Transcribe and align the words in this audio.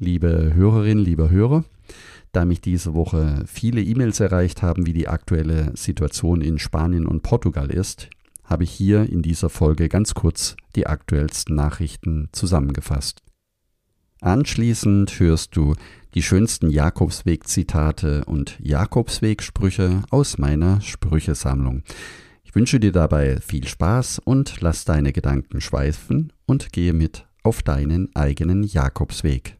Liebe 0.00 0.52
Hörerinnen, 0.54 1.04
lieber 1.04 1.30
Hörer, 1.30 1.64
da 2.32 2.44
mich 2.44 2.60
diese 2.60 2.94
Woche 2.94 3.42
viele 3.46 3.82
E-Mails 3.82 4.20
erreicht 4.20 4.62
haben, 4.62 4.86
wie 4.86 4.92
die 4.92 5.08
aktuelle 5.08 5.76
Situation 5.76 6.40
in 6.40 6.58
Spanien 6.58 7.06
und 7.06 7.22
Portugal 7.22 7.70
ist, 7.70 8.08
habe 8.44 8.64
ich 8.64 8.70
hier 8.70 9.10
in 9.10 9.22
dieser 9.22 9.50
Folge 9.50 9.88
ganz 9.88 10.14
kurz 10.14 10.56
die 10.76 10.86
aktuellsten 10.86 11.54
Nachrichten 11.54 12.28
zusammengefasst. 12.32 13.22
Anschließend 14.20 15.18
hörst 15.18 15.56
du 15.56 15.74
die 16.14 16.22
schönsten 16.22 16.70
Jakobsweg-Zitate 16.70 18.24
und 18.24 18.58
Jakobsweg-Sprüche 18.60 20.02
aus 20.10 20.38
meiner 20.38 20.80
Sprüchesammlung. 20.80 21.82
Ich 22.44 22.54
wünsche 22.54 22.80
dir 22.80 22.92
dabei 22.92 23.40
viel 23.40 23.66
Spaß 23.66 24.20
und 24.20 24.60
lass 24.60 24.84
deine 24.84 25.12
Gedanken 25.12 25.60
schweifen 25.60 26.32
und 26.46 26.72
gehe 26.72 26.92
mit 26.92 27.26
auf 27.42 27.62
deinen 27.62 28.14
eigenen 28.16 28.62
Jakobsweg. 28.62 29.57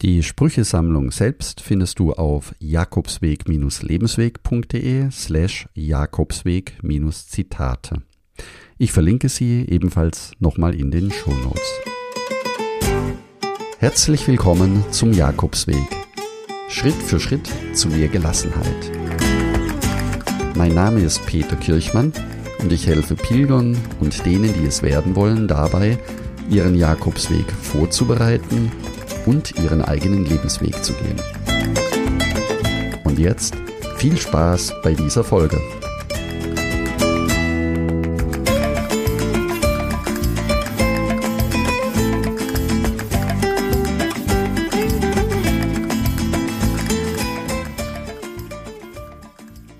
Die 0.00 0.22
Sprüchesammlung 0.22 1.10
selbst 1.10 1.60
findest 1.60 1.98
du 1.98 2.12
auf 2.12 2.54
jakobsweg-lebensweg.de 2.60 5.10
slash 5.10 5.68
jakobsweg-zitate. 5.74 8.02
Ich 8.78 8.92
verlinke 8.92 9.28
sie 9.28 9.66
ebenfalls 9.68 10.30
nochmal 10.38 10.76
in 10.76 10.92
den 10.92 11.10
Shownotes. 11.10 11.68
Herzlich 13.80 14.28
willkommen 14.28 14.84
zum 14.92 15.12
Jakobsweg. 15.12 15.88
Schritt 16.68 16.94
für 16.94 17.18
Schritt 17.18 17.50
zu 17.72 17.88
mehr 17.88 18.06
Gelassenheit. 18.06 18.92
Mein 20.54 20.74
Name 20.74 21.00
ist 21.00 21.26
Peter 21.26 21.56
Kirchmann 21.56 22.12
und 22.60 22.72
ich 22.72 22.86
helfe 22.86 23.16
Pilgern 23.16 23.76
und 23.98 24.24
denen, 24.24 24.54
die 24.54 24.66
es 24.66 24.80
werden 24.80 25.16
wollen, 25.16 25.48
dabei, 25.48 25.98
ihren 26.48 26.76
Jakobsweg 26.76 27.50
vorzubereiten 27.50 28.70
und 29.28 29.58
ihren 29.58 29.82
eigenen 29.82 30.24
Lebensweg 30.24 30.82
zu 30.82 30.94
gehen. 30.94 31.20
Und 33.04 33.18
jetzt 33.18 33.54
viel 33.98 34.16
Spaß 34.16 34.72
bei 34.82 34.94
dieser 34.94 35.22
Folge. 35.22 35.60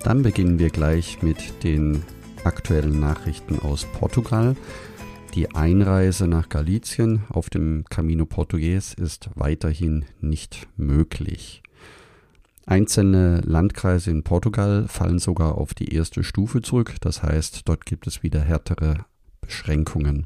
Dann 0.03 0.21
beginnen 0.21 0.59
wir 0.59 0.69
gleich 0.69 1.23
mit 1.23 1.63
den 1.63 2.03
aktuellen 2.43 2.99
Nachrichten 2.99 3.57
aus 3.57 3.87
Portugal. 3.99 4.55
Die 5.39 5.55
Einreise 5.55 6.27
nach 6.27 6.49
Galizien 6.49 7.21
auf 7.29 7.49
dem 7.49 7.85
Camino 7.89 8.25
Portugues 8.25 8.93
ist 8.93 9.29
weiterhin 9.35 10.03
nicht 10.19 10.67
möglich. 10.75 11.63
Einzelne 12.65 13.39
Landkreise 13.45 14.11
in 14.11 14.23
Portugal 14.23 14.89
fallen 14.89 15.17
sogar 15.17 15.57
auf 15.57 15.73
die 15.73 15.95
erste 15.95 16.25
Stufe 16.25 16.61
zurück, 16.61 16.95
das 16.99 17.23
heißt, 17.23 17.69
dort 17.69 17.85
gibt 17.85 18.05
es 18.05 18.21
wieder 18.21 18.41
härtere 18.41 19.05
Beschränkungen. 19.39 20.25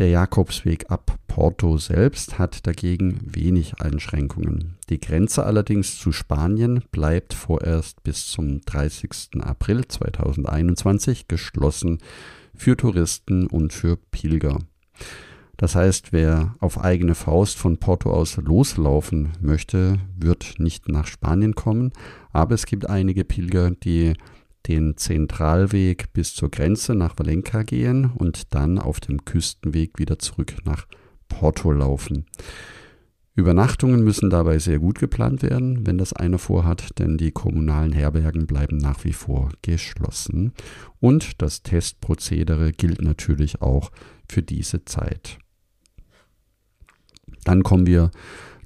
Der 0.00 0.08
Jakobsweg 0.08 0.90
ab 0.90 1.16
Porto 1.28 1.78
selbst 1.78 2.40
hat 2.40 2.66
dagegen 2.66 3.20
wenig 3.24 3.80
Einschränkungen. 3.80 4.78
Die 4.88 4.98
Grenze 4.98 5.46
allerdings 5.46 5.96
zu 5.96 6.10
Spanien 6.10 6.82
bleibt 6.90 7.34
vorerst 7.34 8.02
bis 8.02 8.26
zum 8.26 8.62
30. 8.62 9.42
April 9.42 9.86
2021 9.86 11.28
geschlossen 11.28 11.98
für 12.54 12.76
Touristen 12.76 13.46
und 13.46 13.72
für 13.72 13.96
Pilger. 13.96 14.58
Das 15.56 15.74
heißt, 15.76 16.12
wer 16.12 16.54
auf 16.58 16.80
eigene 16.80 17.14
Faust 17.14 17.56
von 17.56 17.78
Porto 17.78 18.10
aus 18.10 18.36
loslaufen 18.36 19.30
möchte, 19.40 19.98
wird 20.18 20.54
nicht 20.58 20.88
nach 20.88 21.06
Spanien 21.06 21.54
kommen, 21.54 21.92
aber 22.32 22.54
es 22.54 22.66
gibt 22.66 22.88
einige 22.88 23.24
Pilger, 23.24 23.70
die 23.70 24.14
den 24.66 24.96
Zentralweg 24.96 26.12
bis 26.12 26.34
zur 26.34 26.50
Grenze 26.50 26.94
nach 26.94 27.18
Valenca 27.18 27.62
gehen 27.62 28.10
und 28.16 28.54
dann 28.54 28.78
auf 28.78 29.00
dem 29.00 29.24
Küstenweg 29.24 29.98
wieder 29.98 30.18
zurück 30.18 30.54
nach 30.64 30.86
Porto 31.28 31.70
laufen. 31.70 32.26
Übernachtungen 33.34 34.04
müssen 34.04 34.28
dabei 34.28 34.58
sehr 34.58 34.78
gut 34.78 34.98
geplant 34.98 35.42
werden, 35.42 35.86
wenn 35.86 35.96
das 35.96 36.12
einer 36.12 36.38
vorhat, 36.38 36.98
denn 36.98 37.16
die 37.16 37.30
kommunalen 37.30 37.92
Herbergen 37.92 38.46
bleiben 38.46 38.76
nach 38.76 39.04
wie 39.04 39.14
vor 39.14 39.50
geschlossen. 39.62 40.52
Und 41.00 41.40
das 41.40 41.62
Testprozedere 41.62 42.72
gilt 42.72 43.00
natürlich 43.00 43.62
auch 43.62 43.90
für 44.28 44.42
diese 44.42 44.84
Zeit. 44.84 45.38
Dann 47.44 47.62
kommen 47.62 47.86
wir 47.86 48.10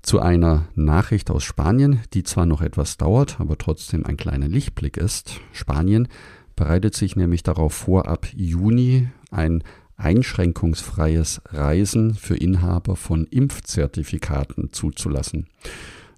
zu 0.02 0.20
einer 0.20 0.68
Nachricht 0.74 1.30
aus 1.30 1.44
Spanien, 1.44 2.00
die 2.12 2.24
zwar 2.24 2.46
noch 2.46 2.60
etwas 2.60 2.96
dauert, 2.96 3.40
aber 3.40 3.58
trotzdem 3.58 4.04
ein 4.04 4.16
kleiner 4.16 4.48
Lichtblick 4.48 4.96
ist. 4.96 5.40
Spanien 5.52 6.08
bereitet 6.56 6.94
sich 6.94 7.14
nämlich 7.14 7.42
darauf 7.42 7.74
vor, 7.74 8.08
ab 8.08 8.26
Juni 8.34 9.08
ein 9.30 9.62
einschränkungsfreies 9.96 11.40
Reisen 11.46 12.14
für 12.14 12.36
Inhaber 12.36 12.96
von 12.96 13.26
Impfzertifikaten 13.26 14.72
zuzulassen. 14.72 15.46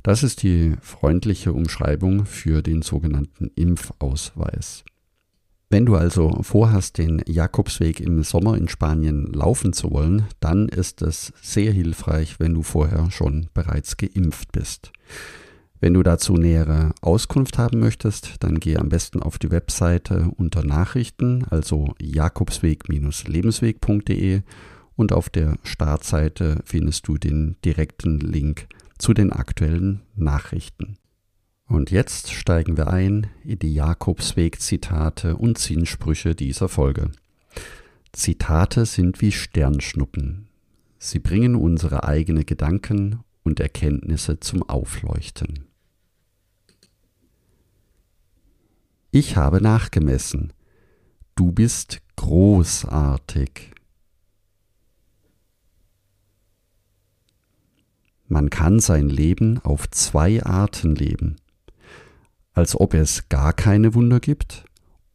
Das 0.02 0.22
ist 0.22 0.42
die 0.42 0.74
freundliche 0.80 1.52
Umschreibung 1.52 2.24
für 2.24 2.62
den 2.62 2.82
sogenannten 2.82 3.50
Impfausweis. 3.54 4.84
Wenn 5.70 5.84
du 5.84 5.96
also 5.96 6.42
vorhast, 6.42 6.96
den 6.96 7.22
Jakobsweg 7.26 8.00
im 8.00 8.22
Sommer 8.22 8.56
in 8.56 8.68
Spanien 8.68 9.26
laufen 9.26 9.74
zu 9.74 9.90
wollen, 9.90 10.24
dann 10.40 10.68
ist 10.68 11.02
es 11.02 11.32
sehr 11.42 11.72
hilfreich, 11.72 12.40
wenn 12.40 12.54
du 12.54 12.62
vorher 12.62 13.10
schon 13.10 13.48
bereits 13.52 13.98
geimpft 13.98 14.50
bist. 14.52 14.92
Wenn 15.80 15.94
du 15.94 16.02
dazu 16.02 16.34
nähere 16.34 16.92
Auskunft 17.00 17.56
haben 17.56 17.78
möchtest, 17.78 18.34
dann 18.40 18.58
geh 18.58 18.76
am 18.76 18.88
besten 18.88 19.22
auf 19.22 19.38
die 19.38 19.52
Webseite 19.52 20.32
unter 20.36 20.64
Nachrichten, 20.64 21.44
also 21.44 21.94
jakobsweg-lebensweg.de 22.00 24.42
und 24.96 25.12
auf 25.12 25.30
der 25.30 25.56
Startseite 25.62 26.60
findest 26.64 27.06
du 27.06 27.16
den 27.16 27.54
direkten 27.64 28.18
Link 28.18 28.66
zu 28.98 29.14
den 29.14 29.32
aktuellen 29.32 30.00
Nachrichten. 30.16 30.96
Und 31.68 31.92
jetzt 31.92 32.32
steigen 32.32 32.76
wir 32.76 32.88
ein 32.88 33.28
in 33.44 33.60
die 33.60 33.74
Jakobsweg-Zitate 33.74 35.36
und 35.36 35.58
Sinnsprüche 35.58 36.34
dieser 36.34 36.68
Folge. 36.68 37.12
Zitate 38.12 38.86
sind 38.86 39.20
wie 39.20 39.30
Sternschnuppen. 39.30 40.48
Sie 40.98 41.20
bringen 41.20 41.54
unsere 41.54 42.02
eigenen 42.02 42.46
Gedanken 42.46 43.20
und 43.44 43.60
Erkenntnisse 43.60 44.40
zum 44.40 44.68
Aufleuchten. 44.68 45.67
Ich 49.10 49.36
habe 49.36 49.62
nachgemessen. 49.62 50.52
Du 51.34 51.50
bist 51.50 52.02
großartig. 52.16 53.72
Man 58.26 58.50
kann 58.50 58.80
sein 58.80 59.08
Leben 59.08 59.58
auf 59.60 59.88
zwei 59.90 60.44
Arten 60.44 60.94
leben. 60.94 61.36
Als 62.52 62.78
ob 62.78 62.92
es 62.92 63.30
gar 63.30 63.54
keine 63.54 63.94
Wunder 63.94 64.20
gibt 64.20 64.66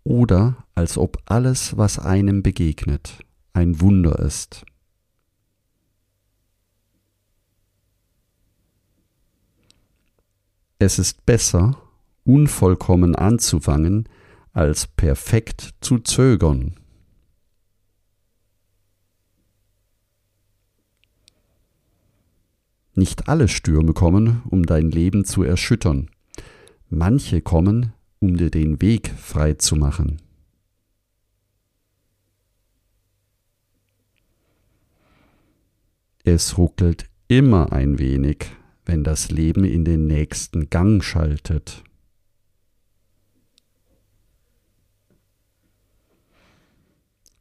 oder 0.04 0.66
als 0.74 0.98
ob 0.98 1.22
alles, 1.26 1.78
was 1.78 2.00
einem 2.00 2.42
begegnet, 2.42 3.20
ein 3.54 3.80
Wunder 3.80 4.18
ist. 4.18 4.66
Es 10.80 10.98
ist 10.98 11.26
besser, 11.28 11.83
unvollkommen 12.24 13.16
anzufangen, 13.16 14.08
als 14.54 14.88
perfekt 14.88 15.74
zu 15.82 16.00
zögern. 16.00 16.76
Nicht 22.96 23.28
alle 23.28 23.48
Stürme 23.48 23.94
kommen, 23.94 24.44
um 24.50 24.66
dein 24.66 24.92
Leben 24.92 25.26
zu 25.26 25.42
erschüttern. 25.44 26.12
Manche 26.90 27.42
kommen, 27.42 27.94
um 28.20 28.38
dir 28.38 28.52
den 28.52 28.82
Weg 28.82 29.10
frei 29.18 29.56
zu 29.56 29.76
machen. 29.76 30.22
Es 36.24 36.58
ruckelt 36.58 37.10
immer 37.28 37.74
ein 37.74 38.00
wenig, 38.00 38.46
wenn 38.86 39.04
das 39.04 39.32
Leben 39.32 39.66
in 39.66 39.84
den 39.84 40.08
nächsten 40.08 40.70
Gang 40.70 41.04
schaltet. 41.04 41.84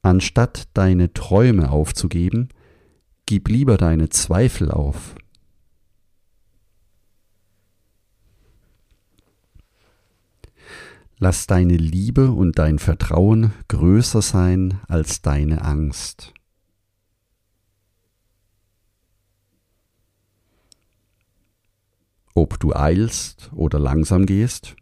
Anstatt 0.03 0.69
deine 0.75 1.13
Träume 1.13 1.71
aufzugeben, 1.71 2.49
gib 3.25 3.49
lieber 3.49 3.77
deine 3.77 4.09
Zweifel 4.09 4.73
auf. 4.73 5.15
Lass 11.19 11.47
deine 11.47 11.77
Liebe 11.77 12.33
und 12.33 12.59
dein 12.59 12.81
Vertrauen 12.81 13.53
größer 13.69 14.23
sein 14.23 14.81
als 14.89 15.23
deine 15.23 15.63
Angst. 15.63 16.35
Ob 22.35 22.59
du 22.59 22.75
eilst 22.75 23.53
oder 23.55 23.79
langsam 23.79 24.27
gehst, 24.27 24.75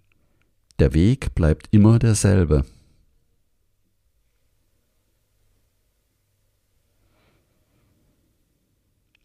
der 0.78 0.94
Weg 0.94 1.34
bleibt 1.34 1.69
immer 1.72 1.99
derselbe. 1.99 2.64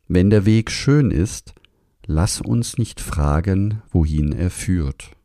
Wenn 0.08 0.30
der 0.30 0.46
Weg 0.46 0.70
schön 0.70 1.10
ist, 1.10 1.56
lass 2.06 2.40
uns 2.40 2.78
nicht 2.78 3.02
fragen, 3.02 3.82
wohin 3.90 4.32
er 4.34 4.52
führt. 4.52 5.16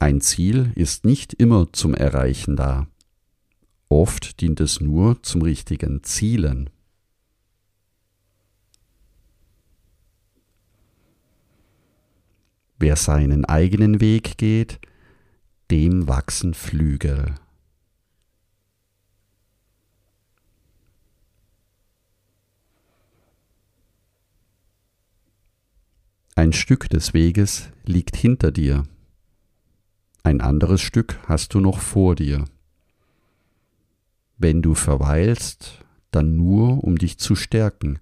Ein 0.00 0.20
Ziel 0.20 0.72
ist 0.74 1.04
nicht 1.04 1.32
immer 1.32 1.72
zum 1.72 1.94
Erreichen 1.94 2.56
da. 2.56 2.88
Oft 3.88 4.40
dient 4.40 4.60
es 4.60 4.80
nur 4.80 5.22
zum 5.22 5.42
richtigen 5.42 6.02
Zielen. 6.02 6.68
Wer 12.78 12.96
seinen 12.96 13.44
eigenen 13.44 14.00
Weg 14.00 14.36
geht, 14.36 14.80
dem 15.70 16.08
wachsen 16.08 16.52
Flügel. 16.52 17.36
Ein 26.36 26.52
Stück 26.52 26.90
des 26.90 27.14
Weges 27.14 27.70
liegt 27.84 28.16
hinter 28.16 28.50
dir. 28.50 28.82
Ein 30.24 30.40
anderes 30.40 30.80
Stück 30.80 31.20
hast 31.28 31.54
du 31.54 31.60
noch 31.60 31.78
vor 31.78 32.16
dir. 32.16 32.44
Wenn 34.36 34.60
du 34.60 34.74
verweilst, 34.74 35.84
dann 36.10 36.36
nur, 36.36 36.82
um 36.82 36.98
dich 36.98 37.18
zu 37.18 37.36
stärken, 37.36 38.00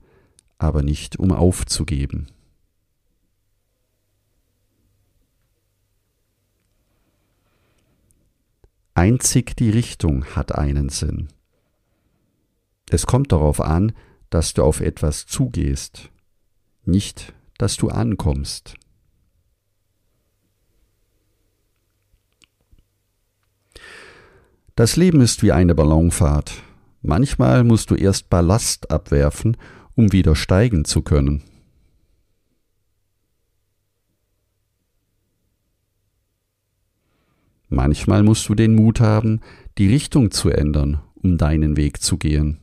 aber 0.56 0.82
nicht 0.82 1.18
um 1.18 1.30
aufzugeben. 1.30 2.28
Einzig 8.94 9.56
die 9.56 9.70
Richtung 9.70 10.24
hat 10.24 10.54
einen 10.54 10.88
Sinn. 10.88 11.28
Es 12.88 13.04
kommt 13.04 13.30
darauf 13.32 13.60
an, 13.60 13.92
dass 14.30 14.54
du 14.54 14.62
auf 14.62 14.80
etwas 14.80 15.26
zugehst, 15.26 16.10
nicht, 16.84 17.34
dass 17.62 17.76
du 17.76 17.90
ankommst. 17.90 18.74
Das 24.74 24.96
Leben 24.96 25.20
ist 25.20 25.44
wie 25.44 25.52
eine 25.52 25.76
Ballonfahrt. 25.76 26.54
Manchmal 27.02 27.62
musst 27.62 27.92
du 27.92 27.94
erst 27.94 28.28
Ballast 28.30 28.90
abwerfen, 28.90 29.56
um 29.94 30.10
wieder 30.10 30.34
steigen 30.34 30.84
zu 30.84 31.02
können. 31.02 31.44
Manchmal 37.68 38.24
musst 38.24 38.48
du 38.48 38.56
den 38.56 38.74
Mut 38.74 38.98
haben, 38.98 39.40
die 39.78 39.86
Richtung 39.86 40.32
zu 40.32 40.50
ändern, 40.50 41.00
um 41.14 41.38
deinen 41.38 41.76
Weg 41.76 42.02
zu 42.02 42.18
gehen. 42.18 42.58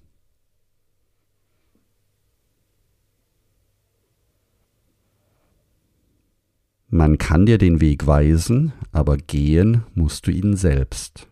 Man 6.91 7.19
kann 7.19 7.45
dir 7.45 7.59
den 7.59 7.81
Weg 7.81 8.07
weisen, 8.07 8.73
aber 8.91 9.17
gehen 9.17 9.83
musst 9.93 10.25
du 10.25 10.31
ihn 10.31 10.55
selbst. 10.55 11.27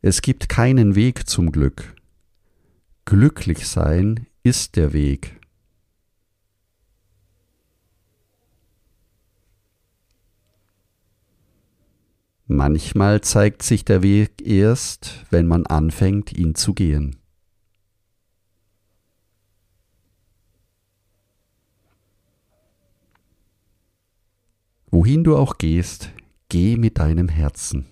Es 0.00 0.20
gibt 0.20 0.48
keinen 0.48 0.96
Weg 0.96 1.28
zum 1.28 1.52
Glück. 1.52 1.94
Glücklich 3.04 3.68
sein 3.68 4.26
ist 4.42 4.74
der 4.74 4.92
Weg. 4.92 5.41
Manchmal 12.54 13.22
zeigt 13.22 13.62
sich 13.62 13.84
der 13.84 14.02
Weg 14.02 14.46
erst, 14.46 15.24
wenn 15.30 15.46
man 15.46 15.66
anfängt, 15.66 16.36
ihn 16.36 16.54
zu 16.54 16.74
gehen. 16.74 17.16
Wohin 24.90 25.24
du 25.24 25.36
auch 25.36 25.56
gehst, 25.56 26.10
geh 26.50 26.76
mit 26.76 26.98
deinem 26.98 27.28
Herzen. 27.28 27.86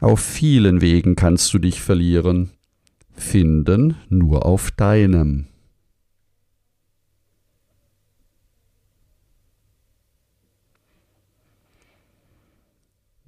Auf 0.00 0.20
vielen 0.20 0.80
Wegen 0.80 1.16
kannst 1.16 1.52
du 1.52 1.58
dich 1.58 1.82
verlieren, 1.82 2.52
finden 3.12 3.96
nur 4.08 4.46
auf 4.46 4.70
deinem. 4.70 5.48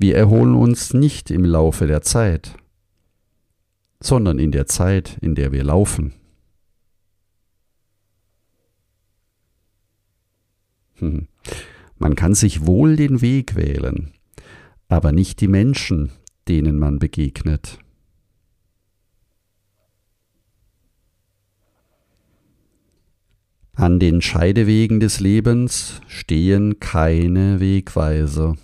Wir 0.01 0.17
erholen 0.17 0.55
uns 0.55 0.95
nicht 0.95 1.31
im 1.31 1.45
Laufe 1.45 1.87
der 1.87 2.01
Zeit, 2.01 2.57
sondern 4.03 4.39
in 4.39 4.51
der 4.51 4.65
Zeit, 4.65 5.19
in 5.21 5.35
der 5.35 5.53
wir 5.53 5.63
laufen. 5.63 6.15
Hm. 10.95 11.29
Man 11.99 12.15
kann 12.15 12.35
sich 12.35 12.65
wohl 12.65 12.97
den 12.97 13.21
Weg 13.21 13.57
wählen, 13.57 14.13
aber 14.89 15.13
nicht 15.13 15.43
die 15.43 15.49
Menschen, 15.49 16.13
denen 16.49 16.79
man 16.79 16.99
begegnet. 16.99 17.79
An 23.75 24.01
den 24.01 24.23
Scheidewegen 24.23 24.99
des 24.99 25.21
Lebens 25.21 26.01
stehen 26.07 26.81
keine 26.81 27.61
Wegweiser. 27.61 28.57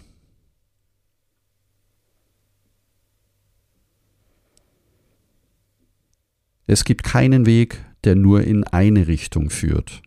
Es 6.66 6.84
gibt 6.84 7.04
keinen 7.04 7.46
Weg, 7.46 7.84
der 8.04 8.16
nur 8.16 8.42
in 8.42 8.64
eine 8.64 9.06
Richtung 9.06 9.50
führt. 9.50 10.02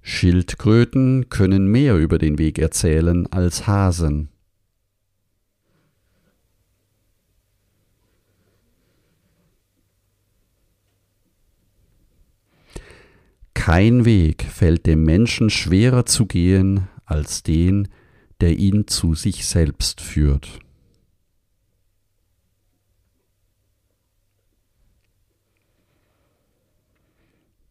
Schildkröten 0.00 1.28
können 1.28 1.70
mehr 1.70 1.96
über 1.96 2.16
den 2.16 2.38
Weg 2.38 2.58
erzählen 2.58 3.26
als 3.30 3.66
Hasen. 3.66 4.30
Kein 13.52 14.06
Weg 14.06 14.44
fällt 14.44 14.86
dem 14.86 15.04
Menschen 15.04 15.50
schwerer 15.50 16.06
zu 16.06 16.24
gehen 16.24 16.88
als 17.04 17.42
den, 17.42 17.88
der 18.40 18.58
ihn 18.58 18.86
zu 18.86 19.14
sich 19.14 19.44
selbst 19.44 20.00
führt. 20.00 20.60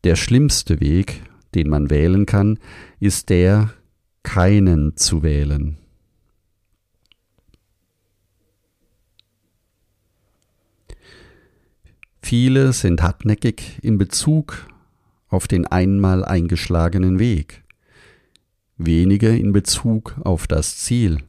Der 0.08 0.16
schlimmste 0.16 0.80
Weg 0.80 1.22
den 1.54 1.68
man 1.68 1.90
wählen 1.90 2.26
kann, 2.26 2.60
ist 3.02 3.28
der, 3.28 3.74
keinen 4.24 4.96
zu 4.96 5.22
wählen. 5.22 5.78
Viele 12.22 12.72
sind 12.72 13.02
hartnäckig 13.02 13.80
in 13.82 13.98
Bezug 13.98 14.68
auf 15.28 15.50
den 15.50 15.68
einmal 15.68 16.24
eingeschlagenen 16.24 17.20
Weg, 17.20 17.66
wenige 18.78 19.38
in 19.38 19.52
Bezug 19.52 20.16
auf 20.24 20.48
das 20.48 20.78
Ziel. 20.78 21.22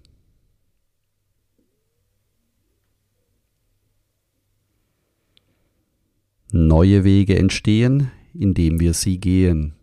Neue 6.53 7.03
Wege 7.03 7.37
entstehen, 7.37 8.13
indem 8.39 8.79
wir 8.79 8.95
sie 8.95 9.19
gehen. 9.19 9.75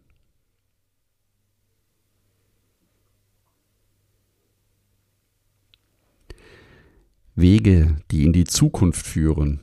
Wege, 7.36 7.98
die 8.12 8.24
in 8.24 8.32
die 8.32 8.46
Zukunft 8.46 9.06
führen, 9.06 9.60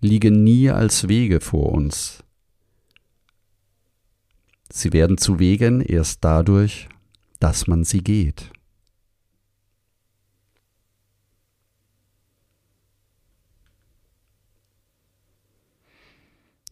liegen 0.00 0.42
nie 0.42 0.70
als 0.70 1.08
Wege 1.08 1.40
vor 1.40 1.72
uns. 1.72 2.24
Sie 4.70 4.92
werden 4.94 5.18
zu 5.18 5.38
Wegen 5.38 5.82
erst 5.82 6.24
dadurch, 6.24 6.88
dass 7.40 7.66
man 7.66 7.84
sie 7.84 8.02
geht. 8.02 8.50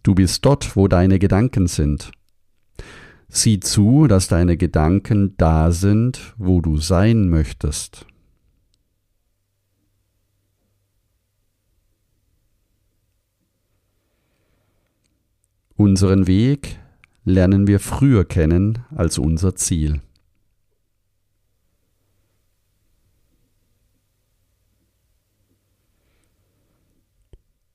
Du 0.06 0.14
bist 0.14 0.44
dort, 0.44 0.76
wo 0.76 0.86
deine 0.86 1.18
Gedanken 1.18 1.66
sind. 1.66 2.12
Sieh 3.28 3.58
zu, 3.58 4.06
dass 4.06 4.28
deine 4.28 4.56
Gedanken 4.56 5.36
da 5.36 5.72
sind, 5.72 6.32
wo 6.38 6.60
du 6.60 6.76
sein 6.76 7.28
möchtest. 7.28 8.06
Unseren 15.74 16.28
Weg 16.28 16.78
lernen 17.24 17.66
wir 17.66 17.80
früher 17.80 18.24
kennen 18.24 18.84
als 18.94 19.18
unser 19.18 19.56
Ziel. 19.56 20.02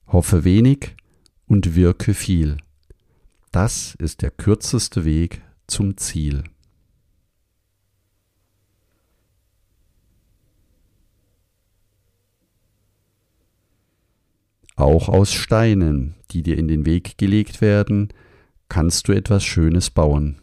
Hoffe 0.06 0.44
wenig 0.44 0.96
und 1.52 1.74
wirke 1.74 2.14
viel. 2.14 2.56
Das 3.50 3.94
ist 3.96 4.22
der 4.22 4.30
kürzeste 4.30 5.04
Weg 5.04 5.42
zum 5.66 5.98
Ziel. 5.98 6.44
Auch 14.76 15.10
aus 15.10 15.34
Steinen, 15.34 16.14
die 16.30 16.42
dir 16.42 16.56
in 16.56 16.68
den 16.68 16.86
Weg 16.86 17.18
gelegt 17.18 17.60
werden, 17.60 18.08
kannst 18.70 19.08
du 19.08 19.12
etwas 19.12 19.44
Schönes 19.44 19.90
bauen. 19.90 20.40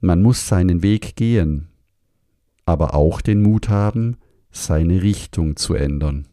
Man 0.00 0.20
muss 0.20 0.46
seinen 0.46 0.82
Weg 0.82 1.16
gehen, 1.16 1.69
aber 2.64 2.94
auch 2.94 3.20
den 3.20 3.42
Mut 3.42 3.68
haben, 3.68 4.16
seine 4.50 5.02
Richtung 5.02 5.56
zu 5.56 5.74
ändern. 5.74 6.28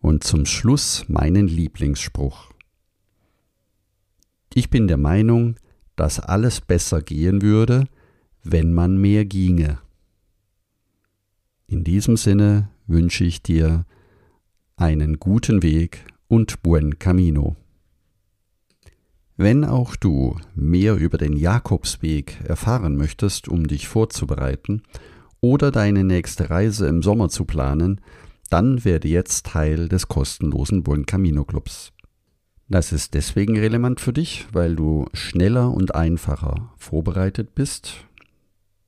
Und 0.00 0.24
zum 0.24 0.46
Schluss 0.46 1.04
meinen 1.08 1.48
Lieblingsspruch. 1.48 2.50
Ich 4.54 4.70
bin 4.70 4.88
der 4.88 4.96
Meinung, 4.96 5.56
dass 5.96 6.20
alles 6.20 6.60
besser 6.60 7.02
gehen 7.02 7.42
würde, 7.42 7.88
wenn 8.42 8.72
man 8.72 8.96
mehr 8.96 9.24
ginge. 9.24 9.78
In 11.66 11.84
diesem 11.84 12.16
Sinne 12.16 12.70
wünsche 12.86 13.24
ich 13.24 13.42
dir 13.42 13.84
einen 14.76 15.18
guten 15.18 15.62
Weg 15.62 16.06
und 16.28 16.62
buen 16.62 16.98
camino. 16.98 17.56
Wenn 19.40 19.64
auch 19.64 19.94
du 19.94 20.36
mehr 20.56 20.96
über 20.96 21.16
den 21.16 21.36
Jakobsweg 21.36 22.40
erfahren 22.44 22.96
möchtest, 22.96 23.46
um 23.46 23.68
dich 23.68 23.86
vorzubereiten 23.86 24.82
oder 25.40 25.70
deine 25.70 26.02
nächste 26.02 26.50
Reise 26.50 26.88
im 26.88 27.04
Sommer 27.04 27.28
zu 27.28 27.44
planen, 27.44 28.00
dann 28.50 28.84
werde 28.84 29.06
jetzt 29.06 29.46
Teil 29.46 29.88
des 29.88 30.08
kostenlosen 30.08 30.82
Buen 30.82 31.06
Camino 31.06 31.44
Clubs. 31.44 31.92
Das 32.68 32.90
ist 32.90 33.14
deswegen 33.14 33.56
relevant 33.56 34.00
für 34.00 34.12
dich, 34.12 34.48
weil 34.50 34.74
du 34.74 35.06
schneller 35.12 35.70
und 35.70 35.94
einfacher 35.94 36.72
vorbereitet 36.76 37.54
bist 37.54 38.08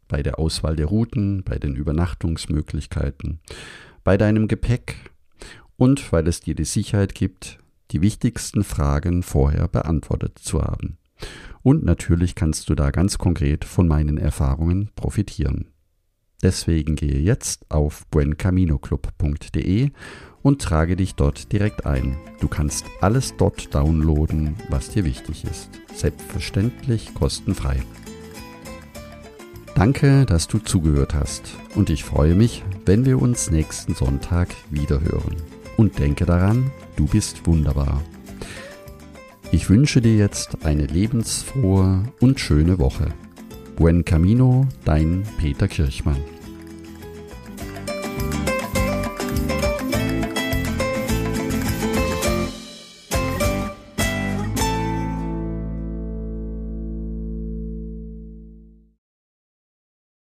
bei 0.09 0.21
der 0.25 0.41
Auswahl 0.41 0.75
der 0.75 0.87
Routen, 0.87 1.45
bei 1.45 1.61
den 1.61 1.77
Übernachtungsmöglichkeiten, 1.77 3.39
bei 4.03 4.17
deinem 4.17 4.49
Gepäck 4.49 4.97
und 5.77 6.13
weil 6.13 6.27
es 6.27 6.41
dir 6.41 6.57
die 6.57 6.65
Sicherheit 6.65 7.15
gibt, 7.15 7.60
die 7.91 8.01
wichtigsten 8.01 8.65
Fragen 8.65 9.23
vorher 9.23 9.69
beantwortet 9.69 10.39
zu 10.39 10.63
haben. 10.63 10.99
Und 11.63 11.85
natürlich 11.85 12.35
kannst 12.35 12.69
du 12.71 12.75
da 12.75 12.91
ganz 12.91 13.19
konkret 13.19 13.65
von 13.65 13.87
meinen 13.87 14.17
Erfahrungen 14.17 14.91
profitieren. 14.95 15.67
Deswegen 16.43 16.97
gehe 16.97 17.19
jetzt 17.19 17.71
auf 17.71 18.07
buencaminoclub.de 18.07 19.91
und 20.43 20.63
trage 20.63 20.97
dich 20.97 21.15
dort 21.15 21.53
direkt 21.53 21.85
ein. 21.85 22.17
Du 22.41 22.49
kannst 22.49 22.87
alles 23.03 23.35
dort 23.37 23.75
downloaden, 23.75 24.57
was 24.71 24.89
dir 24.89 25.05
wichtig 25.05 25.45
ist. 25.45 25.69
Selbstverständlich 25.95 27.15
kostenfrei. 27.15 27.83
Danke, 29.75 30.25
dass 30.25 30.49
du 30.49 30.59
zugehört 30.59 31.15
hast 31.15 31.57
und 31.75 31.91
ich 31.91 32.05
freue 32.05 32.35
mich, 32.35 32.65
wenn 32.87 33.05
wir 33.05 33.21
uns 33.21 33.51
nächsten 33.51 33.95
Sonntag 33.95 34.49
wieder 34.71 35.01
hören. 35.01 35.37
Und 35.77 35.99
denke 35.99 36.27
daran, 36.27 36.71
du 37.01 37.07
bist 37.07 37.47
wunderbar. 37.47 38.03
Ich 39.53 39.71
wünsche 39.71 40.03
dir 40.03 40.17
jetzt 40.17 40.67
eine 40.67 40.85
lebensfrohe 40.85 42.05
und 42.21 42.39
schöne 42.39 42.79
Woche. 42.79 43.09
Buen 43.77 44.05
Camino, 44.05 44.67
dein 44.85 45.23
Peter 45.39 45.67
Kirchmann. 45.67 46.21